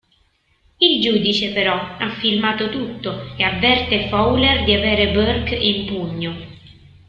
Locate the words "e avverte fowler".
3.37-4.63